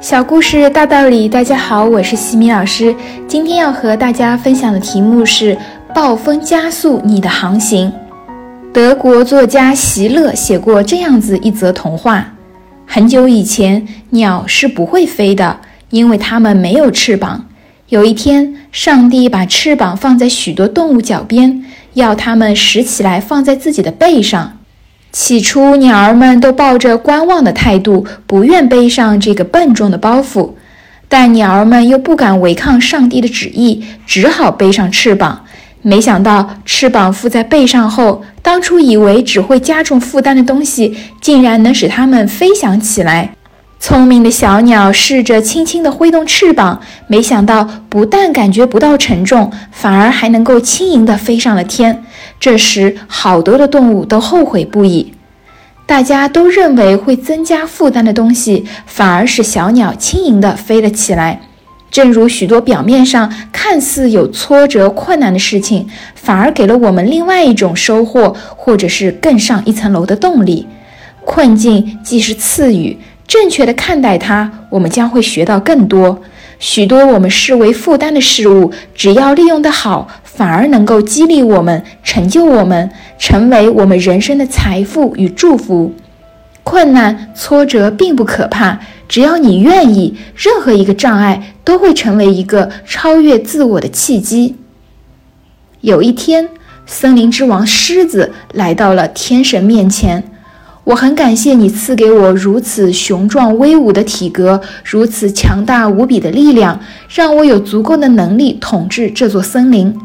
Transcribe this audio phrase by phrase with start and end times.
[0.00, 2.96] 小故事大道理，大家好，我是西米老师。
[3.28, 5.54] 今天要和大家分享的题目是
[5.94, 7.92] “暴风加速你的航行”。
[8.72, 12.32] 德国作家席勒写过这样子一则童话：
[12.86, 15.60] 很久以前，鸟是不会飞的，
[15.90, 17.44] 因为它们没有翅膀。
[17.90, 21.62] 有一天，上帝把翅膀放在许多动物脚边，
[21.92, 24.59] 要它们拾起来放在自己的背上。
[25.12, 30.50] 起初，鸟儿们都抱着观望的态度，不愿背上这个笨重的包袱。
[31.08, 35.44] 但鸟儿们又不敢违抗上帝的旨意，只好背上翅膀。
[35.82, 43.34] 没想到，翅膀附在背上后，当初以为只会加重负担的东西，竟然能使它们飞翔起来。
[43.82, 52.04] 聪明的小鸟试着轻轻地挥动翅膀，没想到不但感觉不到沉重，反而还能够轻盈地飞上了天。
[52.38, 55.14] 这时，好多的动物都后悔不已。
[55.86, 61.40] 大家都认为会增加负担的东西，反而使小鸟轻盈地飞了起来。
[61.90, 70.66] 正如许多表面上看似有挫折、困难的事情，反而给了我们另外一种收获，或者是更上一层楼的动力。
[71.24, 72.98] 困境既是赐予。
[73.30, 76.20] 正确的看待它，我们将会学到更多。
[76.58, 85.94] 许多我们视为负担的事物，只要利用得好，反而能够激励我们、成就我们，成为我们人生的财富与祝福。
[86.64, 94.56] 困难、挫折并不可怕，只要你愿意，任何一个障碍都会成为一个超越自我的契机。
[95.82, 96.48] 有一天，
[96.84, 100.24] 森林之王狮子来到了天神面前。
[100.90, 109.96] 我很感谢你赐给我如此雄壮威武的体格，如此强大无比的力量，让我有足够的能力统治这座森林。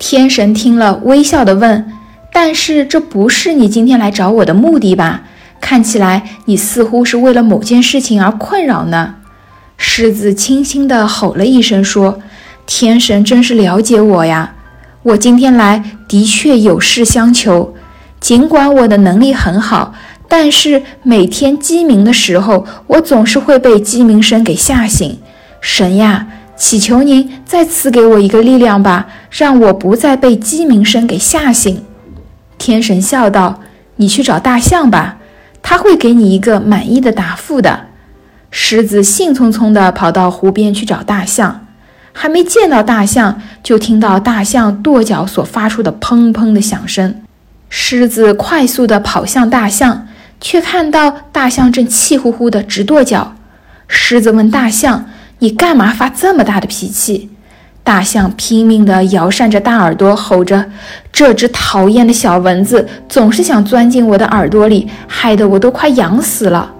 [0.00, 1.86] 天神听了，微笑地问
[2.32, 5.22] ：“但是这不是你今天来找我的目的吧？
[5.60, 9.14] 看起来你似乎是为了某件事情而困扰呢。”
[9.78, 12.18] 狮子轻轻地吼了一声，说
[12.66, 14.54] ：“天神真是了解我呀！
[15.04, 17.76] 我今天来的确有事相求。”
[18.18, 19.94] 尽管我的能力很好，
[20.28, 25.18] 但是每天鸡鸣的时候，我总是会被鸡鸣声给吓醒。
[25.60, 26.26] 神呀，
[26.56, 31.82] 祈求您再赐给我一个力量吧，让我不再被鸡鸣声给吓醒。
[32.58, 33.60] 天神笑道
[33.96, 35.18] ：“你去找大象吧，
[35.62, 37.86] 他会给你一个满意的答复的。”
[38.50, 41.66] 狮子兴冲冲地跑到湖边去找大象，
[42.12, 47.22] 还没见到大象，就听到大象跺脚所发出的砰砰的响声。
[47.68, 50.06] 狮子快速地跑向大象，
[50.40, 53.34] 却看到大象正气呼呼地直跺脚。
[53.88, 55.06] 狮子问大象
[55.40, 57.30] ：“你干嘛发这么大的脾气？”
[57.84, 60.66] 大象拼命地摇扇着大耳朵，吼着
[61.12, 66.72] ：“这只讨厌的小蚊子总是想钻进我的耳朵里，害得我都快痒死了。”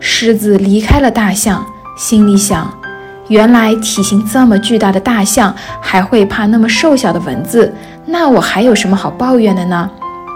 [0.00, 1.64] 狮子离开了大象，
[1.96, 2.68] 心里想
[3.28, 7.72] ：“原来体型这么巨大的大象还会怕那么瘦小的蚊子，
[8.04, 9.88] 那我还有什么好抱怨的呢？”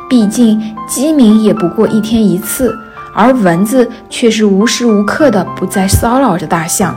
[0.09, 2.75] 毕竟鸡鸣也不过一天一次，
[3.15, 6.97] 而蚊子却是无时无刻的不再骚扰着大象。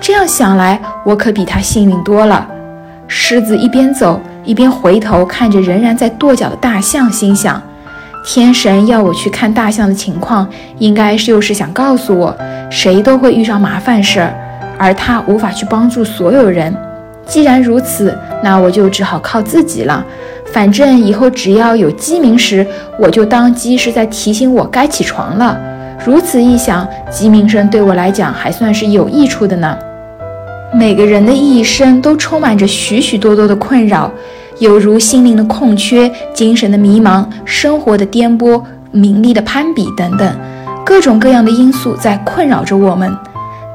[0.00, 2.48] 这样想来，我可比它幸运多了。
[3.06, 7.60] 狮子一边走一边回头看着仍然在跺脚的大象，心想：
[8.24, 12.34] 天神要我去看大象的情况，应该就是想告诉我，
[12.70, 14.34] 谁都会遇上麻烦事儿，
[14.78, 16.74] 而他无法去帮助所有人。
[17.26, 20.02] 既然如此，那我就只好靠自己了。
[20.52, 22.66] 反正以后只要有鸡鸣时，
[22.98, 25.58] 我就当鸡是在提醒我该起床了。
[26.04, 29.76] 如此一想，鸡鸣声对我来讲还算是有益处的呢。
[30.72, 34.10] 每个人的一生都充满着许许多多的困扰，
[34.58, 40.34] 犹如心灵的空缺、精神的迷茫、生活的颠簸、名利的攀比等等，
[40.84, 43.14] 各种各样的因素在困扰着我们。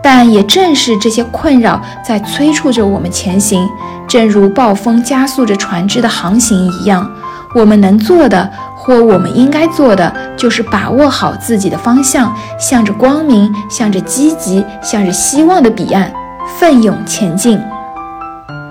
[0.01, 3.65] 但也正是这些困扰在催促着我们前行，
[4.13, 7.09] 正如暴风加速着船只的航行一样。
[7.55, 16.13] 我们能做的，或我们应该做的，就是把握好自己的方向，向着光明，向着积极，向着希望的彼岸，
[16.59, 17.59] 奋勇前进。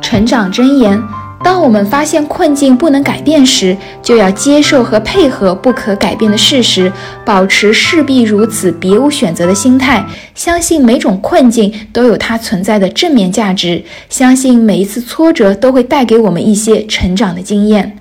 [0.00, 1.02] 成长箴言。
[1.44, 6.90] 当我们发现困境不能改变时，就要接受和配合不可改变的事实，
[7.24, 10.04] 保持势必如此、别无选择的心态。
[10.34, 17.98] 相信每种困境都有它存在的正面价值，相信每一次挫折都会带给我们一些成长的经验。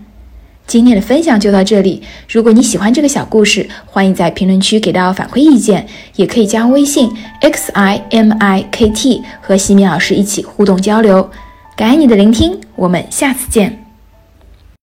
[0.68, 2.02] 今天的分享就到这里。
[2.30, 5.86] 如果你喜欢这个小故事，欢迎在评论区给到反馈意见，
[6.16, 7.12] 也可以加微信
[7.42, 11.30] x i m i k t 和西米老师一起互动交流。
[11.76, 13.81] 感恩你的聆听，我们下次见。